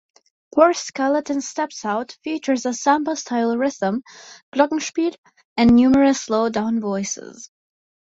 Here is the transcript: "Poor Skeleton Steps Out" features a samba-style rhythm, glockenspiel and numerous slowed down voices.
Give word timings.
"Poor 0.55 0.73
Skeleton 0.73 1.41
Steps 1.41 1.85
Out" 1.85 2.17
features 2.23 2.65
a 2.65 2.73
samba-style 2.73 3.55
rhythm, 3.55 4.01
glockenspiel 4.51 5.15
and 5.55 5.75
numerous 5.75 6.19
slowed 6.21 6.53
down 6.53 6.79
voices. 6.79 7.51